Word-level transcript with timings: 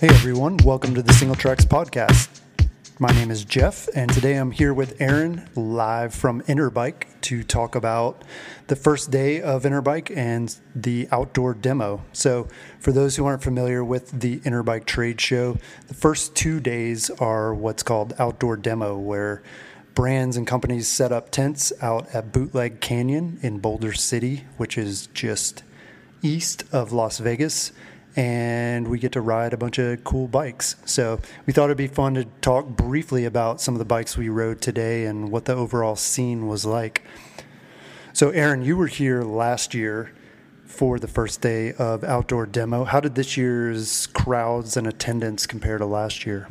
Hey 0.00 0.10
everyone, 0.10 0.58
welcome 0.58 0.94
to 0.94 1.02
the 1.02 1.12
Singletracks 1.12 1.66
Podcast. 1.66 2.28
My 3.00 3.10
name 3.10 3.32
is 3.32 3.44
Jeff, 3.44 3.88
and 3.96 4.08
today 4.08 4.36
I'm 4.36 4.52
here 4.52 4.72
with 4.72 4.94
Aaron 5.00 5.50
live 5.56 6.14
from 6.14 6.40
Interbike 6.42 7.20
to 7.22 7.42
talk 7.42 7.74
about 7.74 8.22
the 8.68 8.76
first 8.76 9.10
day 9.10 9.42
of 9.42 9.64
Interbike 9.64 10.16
and 10.16 10.54
the 10.72 11.08
outdoor 11.10 11.52
demo. 11.52 12.04
So, 12.12 12.46
for 12.78 12.92
those 12.92 13.16
who 13.16 13.26
aren't 13.26 13.42
familiar 13.42 13.82
with 13.82 14.20
the 14.20 14.38
Interbike 14.42 14.84
trade 14.84 15.20
show, 15.20 15.58
the 15.88 15.94
first 15.94 16.36
two 16.36 16.60
days 16.60 17.10
are 17.18 17.52
what's 17.52 17.82
called 17.82 18.14
outdoor 18.20 18.56
demo, 18.56 18.96
where 18.96 19.42
brands 19.96 20.36
and 20.36 20.46
companies 20.46 20.86
set 20.86 21.10
up 21.10 21.30
tents 21.30 21.72
out 21.82 22.06
at 22.14 22.30
Bootleg 22.30 22.80
Canyon 22.80 23.40
in 23.42 23.58
Boulder 23.58 23.94
City, 23.94 24.44
which 24.58 24.78
is 24.78 25.08
just 25.08 25.64
east 26.22 26.62
of 26.70 26.92
Las 26.92 27.18
Vegas 27.18 27.72
and 28.18 28.88
we 28.88 28.98
get 28.98 29.12
to 29.12 29.20
ride 29.20 29.52
a 29.52 29.56
bunch 29.56 29.78
of 29.78 30.02
cool 30.02 30.26
bikes. 30.26 30.74
So 30.84 31.20
we 31.46 31.52
thought 31.52 31.66
it'd 31.66 31.76
be 31.76 31.86
fun 31.86 32.14
to 32.14 32.24
talk 32.40 32.66
briefly 32.66 33.24
about 33.24 33.60
some 33.60 33.76
of 33.76 33.78
the 33.78 33.84
bikes 33.84 34.16
we 34.16 34.28
rode 34.28 34.60
today 34.60 35.06
and 35.06 35.30
what 35.30 35.44
the 35.44 35.54
overall 35.54 35.94
scene 35.94 36.48
was 36.48 36.66
like. 36.66 37.04
So, 38.12 38.30
Aaron, 38.30 38.62
you 38.62 38.76
were 38.76 38.88
here 38.88 39.22
last 39.22 39.72
year 39.72 40.12
for 40.66 40.98
the 40.98 41.06
first 41.06 41.40
day 41.42 41.72
of 41.74 42.02
outdoor 42.02 42.46
demo. 42.46 42.82
How 42.82 42.98
did 42.98 43.14
this 43.14 43.36
year's 43.36 44.08
crowds 44.08 44.76
and 44.76 44.88
attendance 44.88 45.46
compare 45.46 45.78
to 45.78 45.86
last 45.86 46.26
year? 46.26 46.48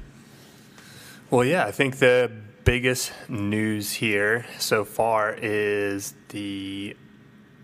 Well, 1.29 1.43
yeah, 1.43 1.65
I 1.65 1.71
think 1.71 1.97
the 1.97 2.31
biggest 2.63 3.11
news 3.27 3.91
here 3.91 4.45
so 4.57 4.85
far 4.85 5.33
is 5.33 6.13
the 6.29 6.95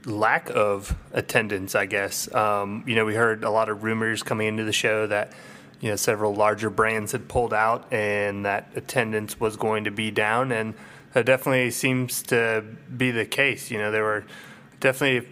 lack 0.06 0.50
of 0.50 0.96
attendance, 1.12 1.76
I 1.76 1.86
guess. 1.86 2.34
Um, 2.34 2.84
you 2.88 2.96
know, 2.96 3.06
we 3.06 3.16
heard 3.16 3.44
a 3.44 3.50
lot 3.50 3.70
of 3.70 3.84
rumors 3.84 4.24
coming 4.24 4.48
into 4.48 4.64
the 4.64 4.74
show 4.74 5.08
that 5.08 5.34
you 5.80 5.90
know 5.90 5.96
several 5.96 6.34
larger 6.34 6.70
brands 6.70 7.12
had 7.12 7.28
pulled 7.28 7.54
out 7.54 7.92
and 7.92 8.46
that 8.46 8.70
attendance 8.76 9.40
was 9.40 9.58
going 9.58 9.84
to 9.86 9.92
be 9.92 10.12
down, 10.12 10.52
and 10.52 10.74
that 11.14 11.26
definitely 11.26 11.72
seems 11.72 12.22
to 12.24 12.64
be 12.96 13.12
the 13.12 13.26
case. 13.26 13.72
You 13.72 13.78
know, 13.78 13.92
there 13.92 14.04
were 14.04 14.26
definitely 14.80 15.28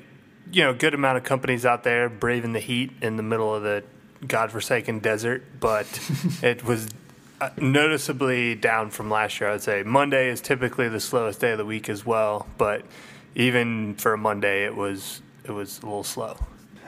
you 0.52 0.64
know 0.64 0.72
a 0.72 0.76
good 0.76 0.94
amount 0.94 1.18
of 1.18 1.24
companies 1.24 1.66
out 1.66 1.84
there 1.84 2.10
braving 2.10 2.54
the 2.54 2.60
heat 2.60 2.92
in 3.02 3.18
the 3.18 3.24
middle 3.24 3.54
of 3.54 3.64
the 3.64 3.84
godforsaken 4.28 5.00
desert, 5.00 5.44
but 5.60 5.88
it 6.42 6.64
was 6.64 6.88
uh, 7.40 7.50
noticeably 7.58 8.56
down 8.56 8.92
from 8.92 9.10
last 9.10 9.40
year. 9.40 9.50
I'd 9.50 9.62
say 9.62 9.84
Monday 9.84 10.30
is 10.30 10.42
typically 10.42 10.90
the 10.90 11.00
slowest 11.00 11.40
day 11.40 11.52
of 11.52 11.58
the 11.58 11.66
week 11.66 11.90
as 11.90 12.06
well, 12.06 12.48
but 12.58 12.86
even 13.36 13.96
for 13.96 14.14
a 14.14 14.18
Monday, 14.18 14.66
it 14.66 14.76
was 14.76 15.22
it 15.44 15.52
was 15.52 15.80
a 15.80 15.86
little 15.86 16.04
slow. 16.04 16.38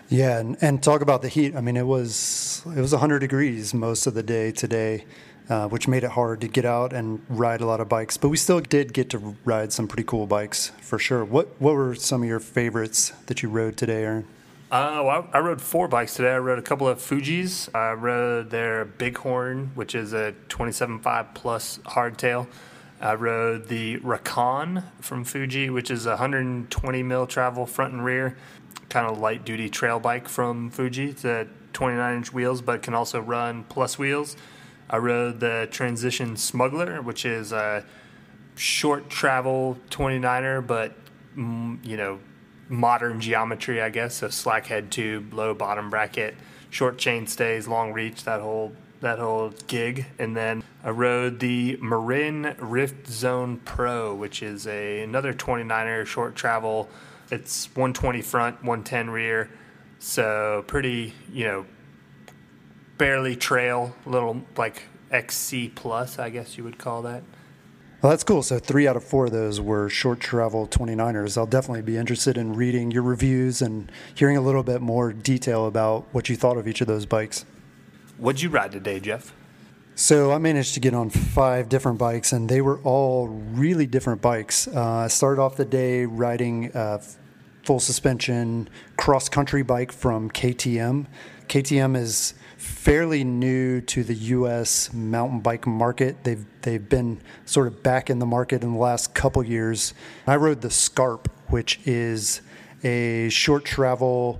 Yeah, 0.09 0.39
and, 0.39 0.57
and 0.61 0.83
talk 0.83 1.01
about 1.01 1.21
the 1.21 1.29
heat. 1.29 1.55
I 1.55 1.61
mean, 1.61 1.77
it 1.77 1.87
was 1.87 2.61
it 2.65 2.79
was 2.79 2.91
100 2.91 3.19
degrees 3.19 3.73
most 3.73 4.05
of 4.05 4.13
the 4.13 4.23
day 4.23 4.51
today, 4.51 5.05
uh, 5.49 5.67
which 5.67 5.87
made 5.87 6.03
it 6.03 6.11
hard 6.11 6.41
to 6.41 6.47
get 6.47 6.65
out 6.65 6.93
and 6.93 7.25
ride 7.29 7.61
a 7.61 7.65
lot 7.65 7.79
of 7.79 7.89
bikes. 7.89 8.17
But 8.17 8.29
we 8.29 8.37
still 8.37 8.59
did 8.59 8.93
get 8.93 9.09
to 9.11 9.35
ride 9.43 9.73
some 9.73 9.87
pretty 9.87 10.03
cool 10.03 10.27
bikes 10.27 10.71
for 10.81 10.99
sure. 10.99 11.25
What 11.25 11.59
what 11.59 11.73
were 11.73 11.95
some 11.95 12.21
of 12.21 12.27
your 12.27 12.39
favorites 12.39 13.11
that 13.25 13.41
you 13.41 13.49
rode 13.49 13.77
today, 13.77 14.03
Aaron? 14.03 14.27
Uh, 14.69 15.03
well, 15.05 15.27
I, 15.31 15.37
I 15.37 15.39
rode 15.39 15.61
four 15.61 15.87
bikes 15.87 16.15
today. 16.15 16.31
I 16.31 16.39
rode 16.39 16.57
a 16.57 16.63
couple 16.63 16.87
of 16.87 16.99
Fuji's. 16.99 17.69
I 17.75 17.91
rode 17.91 18.49
their 18.49 18.85
Bighorn, 18.85 19.71
which 19.75 19.93
is 19.93 20.13
a 20.13 20.33
27.5 20.49 21.35
plus 21.35 21.77
hardtail. 21.85 22.47
I 23.03 23.15
rode 23.15 23.67
the 23.67 23.99
Rakan 23.99 24.81
from 25.01 25.25
Fuji, 25.25 25.69
which 25.69 25.91
is 25.91 26.05
a 26.05 26.11
120 26.11 27.03
mil 27.03 27.27
travel 27.27 27.65
front 27.65 27.91
and 27.91 28.05
rear, 28.05 28.37
kind 28.87 29.05
of 29.05 29.19
light 29.19 29.43
duty 29.43 29.69
trail 29.69 29.99
bike 29.99 30.29
from 30.29 30.69
Fuji. 30.69 31.09
It's 31.09 31.25
a 31.25 31.49
29 31.73 32.15
inch 32.15 32.31
wheels, 32.31 32.61
but 32.61 32.81
can 32.81 32.93
also 32.93 33.19
run 33.19 33.65
plus 33.65 33.99
wheels. 33.99 34.37
I 34.89 34.97
rode 34.99 35.41
the 35.41 35.67
Transition 35.69 36.37
Smuggler, 36.37 37.01
which 37.01 37.25
is 37.25 37.51
a 37.51 37.83
short 38.55 39.09
travel 39.09 39.77
29er, 39.89 40.65
but 40.65 40.93
mm, 41.35 41.85
you 41.85 41.97
know 41.97 42.19
modern 42.69 43.19
geometry, 43.19 43.81
I 43.81 43.89
guess. 43.89 44.15
So 44.15 44.29
slack 44.29 44.67
head 44.67 44.91
tube, 44.91 45.33
low 45.33 45.53
bottom 45.53 45.89
bracket, 45.89 46.35
short 46.69 46.97
chain 46.97 47.27
stays, 47.27 47.67
long 47.67 47.91
reach. 47.91 48.23
That 48.23 48.39
whole 48.39 48.71
that 49.03 49.19
whole 49.19 49.53
gig. 49.67 50.05
And 50.17 50.35
then 50.35 50.63
I 50.83 50.89
rode 50.89 51.39
the 51.39 51.77
Marin 51.81 52.55
Rift 52.59 53.07
Zone 53.07 53.61
Pro, 53.63 54.13
which 54.15 54.41
is 54.41 54.65
a 54.67 55.03
another 55.03 55.33
29er 55.33 56.05
short 56.05 56.35
travel. 56.35 56.89
It's 57.31 57.67
120 57.75 58.21
front, 58.21 58.55
110 58.63 59.09
rear. 59.09 59.49
So 59.99 60.63
pretty, 60.67 61.13
you 61.31 61.45
know, 61.45 61.65
barely 62.97 63.35
trail, 63.35 63.95
little 64.05 64.43
like 64.57 64.83
XC 65.11 65.69
plus, 65.75 66.19
I 66.19 66.29
guess 66.29 66.57
you 66.57 66.63
would 66.63 66.77
call 66.77 67.03
that. 67.03 67.23
Well, 68.01 68.09
that's 68.09 68.25
cool. 68.25 68.43
So 68.43 68.59
three 68.59 68.85
out 68.85 68.97
of 68.97 69.03
four 69.05 69.27
of 69.27 69.31
those 69.31 69.61
were 69.61 69.87
short 69.87 70.19
travel 70.19 70.67
29ers. 70.67 71.37
I'll 71.37 71.45
definitely 71.45 71.83
be 71.83 71.95
interested 71.95 72.37
in 72.37 72.53
reading 72.53 72.91
your 72.91 73.03
reviews 73.03 73.61
and 73.61 73.89
hearing 74.13 74.35
a 74.35 74.41
little 74.41 74.63
bit 74.63 74.81
more 74.81 75.13
detail 75.13 75.67
about 75.67 76.05
what 76.11 76.27
you 76.27 76.35
thought 76.35 76.57
of 76.57 76.67
each 76.67 76.81
of 76.81 76.87
those 76.87 77.05
bikes. 77.05 77.45
What'd 78.23 78.41
you 78.41 78.47
ride 78.47 78.71
today, 78.71 79.01
Jeff? 79.01 79.33
So 79.95 80.31
I 80.31 80.37
managed 80.37 80.75
to 80.75 80.79
get 80.79 80.93
on 80.93 81.09
five 81.09 81.67
different 81.67 81.99
bikes, 81.99 82.31
and 82.31 82.47
they 82.47 82.61
were 82.61 82.79
all 82.83 83.27
really 83.27 83.85
different 83.85 84.21
bikes. 84.21 84.65
Uh, 84.65 84.81
I 84.81 85.07
started 85.09 85.41
off 85.41 85.57
the 85.57 85.65
day 85.65 86.05
riding 86.05 86.71
a 86.73 87.01
full 87.63 87.81
suspension 87.81 88.69
cross 88.95 89.27
country 89.27 89.61
bike 89.61 89.91
from 89.91 90.29
KTM. 90.29 91.07
KTM 91.49 91.97
is 91.97 92.33
fairly 92.55 93.25
new 93.25 93.81
to 93.81 94.05
the 94.05 94.15
U.S. 94.15 94.93
mountain 94.93 95.41
bike 95.41 95.67
market. 95.67 96.23
They've 96.23 96.45
they've 96.61 96.87
been 96.87 97.19
sort 97.43 97.67
of 97.67 97.83
back 97.83 98.09
in 98.09 98.19
the 98.19 98.25
market 98.25 98.63
in 98.63 98.71
the 98.71 98.79
last 98.79 99.13
couple 99.13 99.43
years. 99.43 99.93
I 100.25 100.37
rode 100.37 100.61
the 100.61 100.71
Scarp, 100.71 101.29
which 101.49 101.77
is 101.85 102.41
a 102.85 103.27
short 103.27 103.65
travel 103.65 104.39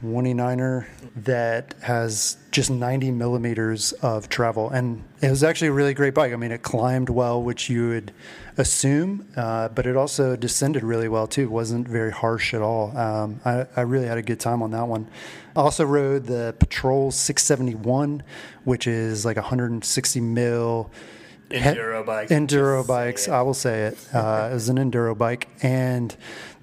29er 0.00 0.86
that 1.16 1.74
has 1.82 2.36
just 2.50 2.70
90 2.70 3.10
millimeters 3.10 3.92
of 3.94 4.28
travel. 4.28 4.70
And 4.70 5.04
it 5.20 5.30
was 5.30 5.42
actually 5.42 5.68
a 5.68 5.72
really 5.72 5.94
great 5.94 6.14
bike. 6.14 6.32
I 6.32 6.36
mean, 6.36 6.52
it 6.52 6.62
climbed 6.62 7.08
well, 7.08 7.42
which 7.42 7.68
you 7.68 7.88
would 7.88 8.12
assume, 8.56 9.26
uh, 9.36 9.68
but 9.68 9.86
it 9.86 9.96
also 9.96 10.36
descended 10.36 10.82
really 10.82 11.08
well 11.08 11.26
too. 11.26 11.42
It 11.42 11.50
wasn't 11.50 11.88
very 11.88 12.10
harsh 12.10 12.54
at 12.54 12.62
all. 12.62 12.96
Um, 12.96 13.40
I, 13.44 13.66
I, 13.76 13.80
really 13.82 14.06
had 14.06 14.18
a 14.18 14.22
good 14.22 14.40
time 14.40 14.62
on 14.62 14.72
that 14.72 14.86
one. 14.86 15.08
I 15.56 15.60
also 15.60 15.84
rode 15.84 16.26
the 16.26 16.54
Patrol 16.58 17.10
671, 17.10 18.22
which 18.64 18.86
is 18.86 19.24
like 19.24 19.36
160 19.36 20.20
mil. 20.20 20.90
Enduro 21.50 22.04
bike. 22.04 22.28
Enduro 22.28 22.86
bikes, 22.86 23.28
I 23.28 23.42
will 23.42 23.54
say 23.54 23.84
it. 23.84 24.14
Uh, 24.14 24.48
it 24.50 24.54
was 24.54 24.68
an 24.68 24.76
enduro 24.76 25.16
bike. 25.16 25.48
And 25.62 26.14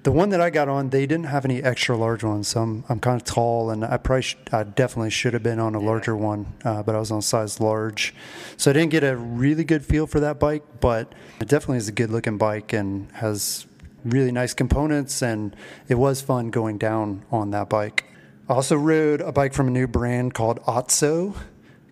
the 0.02 0.12
one 0.12 0.30
that 0.30 0.40
I 0.40 0.50
got 0.50 0.68
on, 0.68 0.90
they 0.90 1.06
didn't 1.06 1.26
have 1.26 1.44
any 1.44 1.62
extra 1.62 1.96
large 1.96 2.24
ones. 2.24 2.48
So 2.48 2.62
I'm, 2.62 2.84
I'm 2.88 3.00
kind 3.00 3.20
of 3.20 3.26
tall, 3.26 3.70
and 3.70 3.84
I 3.84 3.96
probably, 3.96 4.22
sh- 4.22 4.36
I 4.52 4.62
definitely 4.62 5.10
should 5.10 5.34
have 5.34 5.42
been 5.42 5.58
on 5.58 5.74
a 5.74 5.80
yeah. 5.80 5.86
larger 5.86 6.16
one, 6.16 6.52
uh, 6.64 6.82
but 6.82 6.94
I 6.94 6.98
was 6.98 7.10
on 7.10 7.22
size 7.22 7.60
large, 7.60 8.14
so 8.56 8.70
I 8.70 8.74
didn't 8.74 8.90
get 8.90 9.04
a 9.04 9.16
really 9.16 9.64
good 9.64 9.84
feel 9.84 10.06
for 10.06 10.20
that 10.20 10.38
bike. 10.38 10.62
But 10.80 11.14
it 11.40 11.48
definitely 11.48 11.78
is 11.78 11.88
a 11.88 11.92
good 11.92 12.10
looking 12.10 12.38
bike 12.38 12.72
and 12.72 13.10
has 13.12 13.66
really 14.04 14.32
nice 14.32 14.54
components, 14.54 15.22
and 15.22 15.54
it 15.88 15.96
was 15.96 16.20
fun 16.20 16.50
going 16.50 16.78
down 16.78 17.24
on 17.30 17.50
that 17.50 17.68
bike. 17.68 18.04
I 18.48 18.54
also 18.54 18.76
rode 18.76 19.20
a 19.20 19.32
bike 19.32 19.52
from 19.54 19.68
a 19.68 19.70
new 19.70 19.86
brand 19.86 20.34
called 20.34 20.60
Otso. 20.66 21.34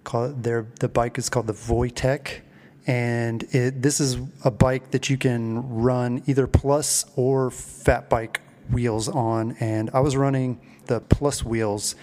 Called 0.05 0.43
their 0.43 0.67
the 0.81 0.89
bike 0.89 1.19
is 1.19 1.29
called 1.29 1.47
the 1.47 1.53
Voytech 1.53 2.41
and 2.89 3.43
it, 3.55 3.83
this 3.83 4.01
is 4.01 4.17
a 4.45 4.51
bike 4.51 4.93
that 4.93 5.11
you 5.11 5.19
can 5.19 5.69
run 5.69 6.23
either 6.27 6.47
plus 6.47 7.05
or 7.17 7.51
fat 7.51 8.09
bike 8.09 8.41
wheels 8.71 9.09
on. 9.09 9.55
And 9.61 9.91
i 9.93 10.01
was 10.01 10.17
running 10.17 10.59
the 10.87 11.01
plus 11.01 11.45
wheels 11.45 11.95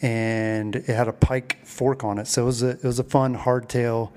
and 0.00 0.76
it 0.76 0.86
had 0.86 1.08
a 1.08 1.12
pike 1.12 1.58
fork 1.62 2.02
on 2.02 2.18
it. 2.18 2.26
So 2.26 2.42
it 2.42 2.46
was 2.46 2.62
a, 2.62 2.70
it 2.70 2.84
was 2.84 2.98
a 2.98 3.04
fun 3.04 3.36
hardtail 3.36 4.12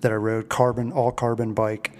that 0.00 0.10
i 0.10 0.16
rode 0.16 0.48
carbon 0.48 0.92
all 0.92 1.12
carbon 1.12 1.54
bike. 1.54 1.92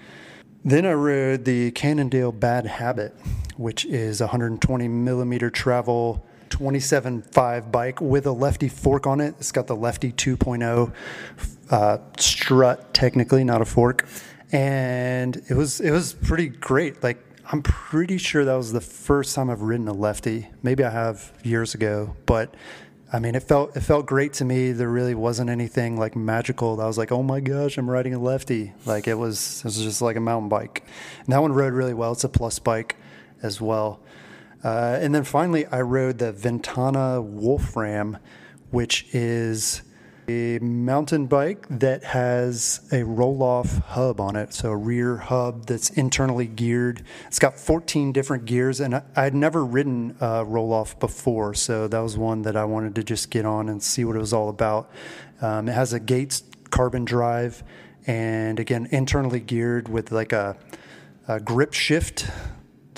Then 0.65 0.85
i 0.85 0.91
rode 0.91 1.45
the 1.45 1.71
cannondale 1.71 2.33
bad 2.33 2.65
habit 2.65 3.15
which 3.55 3.85
is 3.85 4.19
120 4.19 4.87
millimeter 4.89 5.49
travel 5.49 6.25
27.5 6.49 7.71
bike 7.71 8.01
with 8.01 8.25
a 8.25 8.31
lefty 8.31 8.69
fork 8.69 9.07
on 9.07 9.21
it. 9.21 9.35
It's 9.39 9.51
got 9.51 9.67
the 9.67 9.75
lefty 9.75 10.11
2.0 10.11 10.93
uh, 11.69 11.97
strut, 12.17 12.93
technically, 12.93 13.43
not 13.43 13.61
a 13.61 13.65
fork. 13.65 14.07
And 14.51 15.37
it 15.49 15.55
was 15.55 15.79
it 15.79 15.91
was 15.91 16.13
pretty 16.13 16.47
great. 16.47 17.03
Like 17.03 17.23
I'm 17.51 17.61
pretty 17.61 18.17
sure 18.17 18.45
that 18.45 18.55
was 18.55 18.71
the 18.71 18.81
first 18.81 19.35
time 19.35 19.49
I've 19.49 19.61
ridden 19.61 19.87
a 19.87 19.93
lefty. 19.93 20.49
Maybe 20.63 20.83
I 20.83 20.89
have 20.89 21.31
years 21.43 21.75
ago, 21.75 22.15
but 22.25 22.53
I 23.11 23.17
mean, 23.17 23.33
it 23.33 23.41
felt 23.41 23.75
it 23.75 23.81
felt 23.81 24.05
great 24.05 24.33
to 24.33 24.45
me. 24.45 24.71
There 24.71 24.89
really 24.89 25.15
wasn't 25.15 25.49
anything 25.49 25.97
like 25.97 26.15
magical. 26.15 26.79
I 26.79 26.85
was 26.85 26.97
like, 26.97 27.11
oh 27.11 27.23
my 27.23 27.39
gosh, 27.39 27.77
I'm 27.77 27.89
riding 27.89 28.13
a 28.13 28.19
lefty. 28.19 28.73
Like 28.85 29.07
it 29.07 29.15
was 29.15 29.59
it 29.59 29.65
was 29.65 29.81
just 29.81 30.01
like 30.01 30.15
a 30.15 30.19
mountain 30.19 30.49
bike. 30.49 30.83
And 31.25 31.33
that 31.33 31.41
one 31.41 31.51
rode 31.51 31.73
really 31.73 31.95
well. 31.95 32.11
It's 32.11 32.23
a 32.23 32.29
plus 32.29 32.59
bike 32.59 32.97
as 33.41 33.59
well. 33.59 33.99
Uh, 34.63 34.97
and 35.01 35.15
then 35.15 35.23
finally, 35.23 35.65
I 35.67 35.81
rode 35.81 36.17
the 36.17 36.31
Ventana 36.31 37.21
Wolfram, 37.21 38.17
which 38.71 39.05
is 39.13 39.81
a 40.29 40.59
mountain 40.59 41.25
bike 41.25 41.65
that 41.69 42.03
has 42.03 42.81
a 42.91 42.97
Rohloff 42.97 43.81
hub 43.83 44.21
on 44.21 44.35
it. 44.35 44.53
So, 44.53 44.69
a 44.71 44.77
rear 44.77 45.17
hub 45.17 45.65
that's 45.65 45.89
internally 45.91 46.45
geared. 46.45 47.03
It's 47.27 47.39
got 47.39 47.57
14 47.57 48.11
different 48.11 48.45
gears, 48.45 48.79
and 48.79 48.95
I, 48.95 49.03
I'd 49.15 49.33
never 49.33 49.65
ridden 49.65 50.15
a 50.19 50.45
Rohloff 50.45 50.99
before. 50.99 51.53
So, 51.53 51.87
that 51.87 51.99
was 51.99 52.17
one 52.17 52.43
that 52.43 52.55
I 52.55 52.65
wanted 52.65 52.95
to 52.95 53.03
just 53.03 53.31
get 53.31 53.45
on 53.45 53.69
and 53.69 53.81
see 53.81 54.05
what 54.05 54.15
it 54.15 54.19
was 54.19 54.33
all 54.33 54.49
about. 54.49 54.91
Um, 55.41 55.67
it 55.67 55.73
has 55.73 55.93
a 55.93 55.99
Gates 55.99 56.43
carbon 56.69 57.05
drive, 57.05 57.63
and 58.05 58.59
again, 58.59 58.87
internally 58.91 59.39
geared 59.39 59.87
with 59.87 60.11
like 60.11 60.33
a, 60.33 60.57
a 61.27 61.39
grip 61.39 61.73
shift 61.73 62.29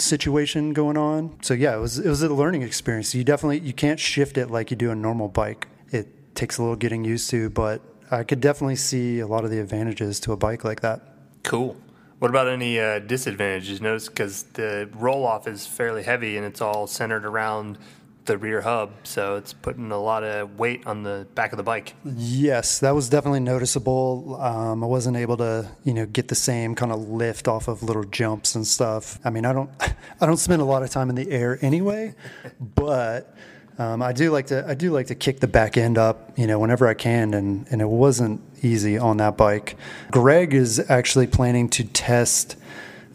situation 0.01 0.73
going 0.73 0.97
on. 0.97 1.37
So 1.41 1.53
yeah, 1.53 1.75
it 1.75 1.79
was 1.79 1.99
it 1.99 2.09
was 2.09 2.21
a 2.23 2.29
learning 2.29 2.61
experience. 2.63 3.13
You 3.15 3.23
definitely 3.23 3.59
you 3.59 3.73
can't 3.73 3.99
shift 3.99 4.37
it 4.37 4.49
like 4.49 4.71
you 4.71 4.77
do 4.77 4.91
a 4.91 4.95
normal 4.95 5.27
bike. 5.27 5.67
It 5.91 6.35
takes 6.35 6.57
a 6.57 6.61
little 6.61 6.75
getting 6.75 7.03
used 7.03 7.29
to, 7.31 7.49
but 7.49 7.81
I 8.09 8.23
could 8.23 8.41
definitely 8.41 8.75
see 8.75 9.19
a 9.19 9.27
lot 9.27 9.45
of 9.45 9.51
the 9.51 9.59
advantages 9.59 10.19
to 10.21 10.33
a 10.33 10.37
bike 10.37 10.63
like 10.63 10.81
that. 10.81 11.01
Cool. 11.43 11.77
What 12.19 12.29
about 12.29 12.47
any 12.47 12.79
uh, 12.79 12.99
disadvantages? 12.99 13.81
Notice 13.81 14.07
because 14.07 14.43
the 14.43 14.89
Rohloff 14.95 15.47
is 15.47 15.65
fairly 15.65 16.03
heavy 16.03 16.37
and 16.37 16.45
it's 16.45 16.61
all 16.61 16.85
centered 16.85 17.25
around 17.25 17.79
the 18.25 18.37
rear 18.37 18.61
hub, 18.61 18.91
so 19.03 19.35
it's 19.35 19.53
putting 19.53 19.91
a 19.91 19.99
lot 19.99 20.23
of 20.23 20.59
weight 20.59 20.85
on 20.85 21.03
the 21.03 21.27
back 21.33 21.51
of 21.51 21.57
the 21.57 21.63
bike. 21.63 21.95
Yes, 22.05 22.79
that 22.79 22.91
was 22.91 23.09
definitely 23.09 23.39
noticeable. 23.39 24.37
Um, 24.39 24.83
I 24.83 24.87
wasn't 24.87 25.17
able 25.17 25.37
to, 25.37 25.69
you 25.83 25.93
know, 25.93 26.05
get 26.05 26.27
the 26.27 26.35
same 26.35 26.75
kind 26.75 26.91
of 26.91 27.09
lift 27.09 27.47
off 27.47 27.67
of 27.67 27.81
little 27.83 28.03
jumps 28.03 28.55
and 28.55 28.65
stuff. 28.65 29.19
I 29.25 29.29
mean, 29.31 29.45
I 29.45 29.53
don't, 29.53 29.69
I 30.21 30.25
don't 30.25 30.37
spend 30.37 30.61
a 30.61 30.65
lot 30.65 30.83
of 30.83 30.89
time 30.89 31.09
in 31.09 31.15
the 31.15 31.29
air 31.31 31.57
anyway, 31.61 32.13
but 32.75 33.35
um, 33.79 34.03
I 34.03 34.13
do 34.13 34.31
like 34.31 34.47
to, 34.47 34.65
I 34.67 34.75
do 34.75 34.91
like 34.91 35.07
to 35.07 35.15
kick 35.15 35.39
the 35.39 35.47
back 35.47 35.75
end 35.75 35.97
up, 35.97 36.37
you 36.37 36.45
know, 36.45 36.59
whenever 36.59 36.87
I 36.87 36.93
can, 36.93 37.33
and 37.33 37.67
and 37.71 37.81
it 37.81 37.89
wasn't 37.89 38.41
easy 38.61 38.97
on 38.97 39.17
that 39.17 39.37
bike. 39.37 39.75
Greg 40.11 40.53
is 40.53 40.79
actually 40.89 41.27
planning 41.27 41.69
to 41.69 41.83
test 41.83 42.55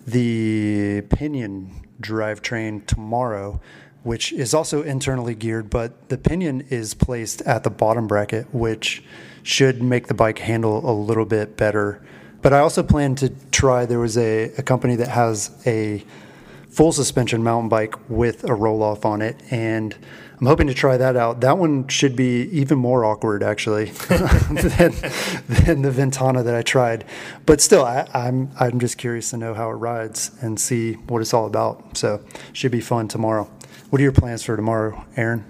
the 0.06 1.03
pinion 1.11 1.87
drivetrain 2.00 2.85
tomorrow 2.87 3.61
which 4.06 4.32
is 4.32 4.55
also 4.55 4.85
internally 4.85 5.35
geared, 5.35 5.69
but 5.69 6.08
the 6.11 6.17
pinion 6.17 6.61
is 6.70 6.94
placed 6.94 7.43
at 7.43 7.64
the 7.64 7.70
bottom 7.70 8.06
bracket, 8.06 8.47
which 8.55 9.03
should 9.43 9.82
make 9.82 10.06
the 10.06 10.14
bike 10.14 10.38
handle 10.38 10.88
a 10.88 10.94
little 10.94 11.25
bit 11.25 11.56
better. 11.56 12.00
But 12.41 12.53
I 12.53 12.61
also 12.61 12.85
plan 12.85 13.17
to 13.17 13.31
try, 13.50 13.85
there 13.85 13.99
was 13.99 14.17
a, 14.17 14.44
a 14.58 14.62
company 14.62 14.94
that 14.94 15.08
has 15.08 15.50
a 15.67 16.05
full 16.70 16.93
suspension 16.93 17.43
mountain 17.43 17.69
bike 17.69 17.97
with 18.08 18.44
a 18.44 18.55
Rohloff 18.55 19.05
on 19.05 19.23
it, 19.23 19.43
and 19.50 19.97
I'm 20.38 20.47
hoping 20.47 20.69
to 20.69 20.75
try 20.75 20.97
that 20.99 21.17
out. 21.17 21.41
That 21.41 21.58
one 21.58 21.88
should 21.88 22.14
be 22.14 22.43
even 22.50 22.79
more 22.79 23.05
awkward, 23.05 23.43
actually, 23.43 23.87
than, 24.08 24.93
than 25.49 25.82
the 25.82 25.91
Ventana 25.91 26.44
that 26.44 26.55
I 26.55 26.62
tried. 26.62 27.06
But 27.44 27.61
still, 27.61 27.85
I, 27.85 28.06
I'm 28.14 28.50
I'm 28.61 28.79
just 28.79 28.99
curious 28.99 29.31
to 29.31 29.37
know 29.37 29.55
how 29.55 29.70
it 29.70 29.75
rides 29.75 30.31
and 30.43 30.61
see 30.61 30.93
what 30.93 31.23
it's 31.23 31.35
all 31.35 31.47
about. 31.47 31.97
So, 31.97 32.23
should 32.53 32.70
be 32.70 32.82
fun 32.82 33.08
tomorrow. 33.08 33.50
What 33.90 34.00
are 34.00 34.02
your 34.02 34.12
plans 34.12 34.43
for 34.43 34.56
tomorrow, 34.56 35.05
Aaron? 35.17 35.44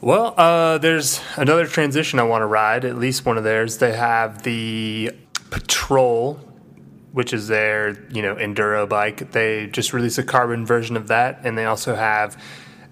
Well, 0.00 0.34
uh, 0.36 0.78
there's 0.78 1.20
another 1.36 1.66
transition 1.66 2.18
I 2.18 2.22
want 2.22 2.42
to 2.42 2.46
ride, 2.46 2.84
at 2.84 2.96
least 2.96 3.26
one 3.26 3.36
of 3.36 3.44
theirs. 3.44 3.78
They 3.78 3.92
have 3.92 4.42
the 4.42 5.12
Patrol, 5.50 6.34
which 7.12 7.32
is 7.32 7.48
their 7.48 7.98
you 8.10 8.22
know 8.22 8.34
enduro 8.36 8.88
bike. 8.88 9.32
They 9.32 9.66
just 9.66 9.92
released 9.92 10.18
a 10.18 10.22
carbon 10.22 10.64
version 10.64 10.96
of 10.96 11.08
that, 11.08 11.40
and 11.44 11.58
they 11.58 11.66
also 11.66 11.94
have 11.94 12.42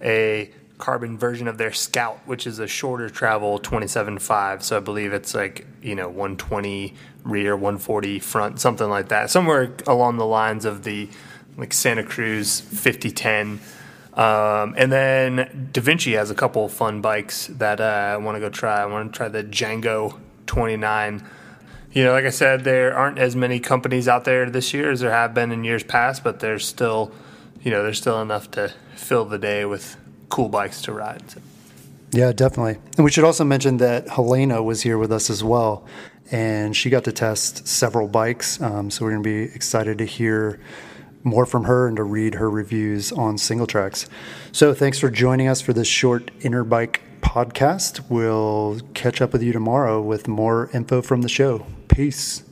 a 0.03 0.51
carbon 0.77 1.17
version 1.19 1.49
of 1.49 1.57
their 1.57 1.73
Scout, 1.73 2.21
which 2.27 2.47
is 2.47 2.59
a 2.59 2.67
shorter 2.67 3.09
travel 3.09 3.59
27.5. 3.59 4.63
So 4.63 4.77
I 4.77 4.81
believe 4.81 5.13
it's 5.13 5.35
like 5.35 5.67
you 5.83 5.95
know 5.95 6.09
120 6.09 6.95
rear, 7.25 7.57
140 7.57 8.19
front, 8.19 8.61
something 8.61 8.89
like 8.89 9.09
that, 9.09 9.31
somewhere 9.31 9.73
along 9.87 10.19
the 10.19 10.27
lines 10.27 10.65
of 10.65 10.85
the 10.85 11.09
like 11.57 11.73
Santa 11.73 12.05
Cruz 12.05 12.61
5010 12.61 13.61
um, 14.19 14.75
and 14.77 14.91
then 14.91 15.71
Devinci 15.73 16.17
has 16.17 16.29
a 16.29 16.35
couple 16.35 16.65
of 16.65 16.73
fun 16.73 17.01
bikes 17.01 17.47
that 17.47 17.81
uh, 17.81 17.85
I 17.85 18.17
want 18.17 18.35
to 18.35 18.41
go 18.41 18.51
try. 18.51 18.83
I 18.83 18.87
want 18.87 19.13
to 19.13 19.17
try 19.17 19.29
the 19.29 19.45
Django 19.45 20.19
29. 20.47 21.25
You 21.93 22.05
know, 22.05 22.13
like 22.13 22.25
I 22.25 22.31
said, 22.31 22.65
there 22.65 22.97
aren't 22.97 23.21
as 23.21 23.37
many 23.37 23.61
companies 23.61 24.09
out 24.09 24.25
there 24.25 24.51
this 24.51 24.75
year 24.75 24.91
as 24.91 24.99
there 24.99 25.13
have 25.13 25.35
been 25.35 25.53
in 25.53 25.63
years 25.63 25.85
past, 25.85 26.25
but 26.25 26.41
there's 26.41 26.67
still, 26.67 27.13
you 27.63 27.71
know, 27.71 27.85
there's 27.85 27.99
still 27.99 28.21
enough 28.21 28.51
to 28.53 28.75
fill 28.97 29.25
the 29.25 29.39
day 29.39 29.65
with 29.65 29.97
cool 30.31 30.49
bikes 30.49 30.83
to 30.83 30.93
ride. 30.93 31.31
So. 31.31 31.41
Yeah, 32.11 32.33
definitely. 32.33 32.79
And 32.97 33.05
we 33.05 33.13
should 33.13 33.25
also 33.25 33.45
mention 33.45 33.77
that 33.77 34.09
Helena 34.09 34.65
was 34.65 34.83
here 34.83 34.99
with 34.99 35.13
us 35.13 35.31
as 35.31 35.45
well, 35.45 35.87
and 36.33 36.77
she 36.77 36.91
got 36.91 37.05
to 37.05 37.13
test 37.13 37.69
several 37.69 38.09
bikes. 38.09 38.61
Um, 38.61 38.91
so 38.91 39.05
we're 39.05 39.13
going 39.13 39.23
to 39.23 39.29
be 39.29 39.55
excited 39.55 39.99
to 39.99 40.05
hear 40.05 40.59
more 41.29 41.47
from 41.47 41.65
her 41.65 41.87
and 41.87 41.97
to 41.97 42.03
read 42.03 42.35
her 42.35 42.51
reviews 42.51 43.13
on 43.13 43.37
Singletracks. 43.37 44.09
So 44.53 44.75
thanks 44.75 44.99
for 44.99 45.11
joining 45.11 45.49
us 45.49 45.61
for 45.61 45.73
this 45.73 45.89
short 45.89 46.31
Interbike 46.41 46.99
podcast. 47.21 48.09
We'll 48.09 48.81
catch 48.95 49.21
up 49.21 49.33
with 49.33 49.43
you 49.43 49.53
tomorrow 49.53 50.01
with 50.01 50.27
more 50.27 50.71
info 50.73 51.03
from 51.03 51.23
the 51.23 51.29
show. 51.29 51.67
Peace. 51.89 52.43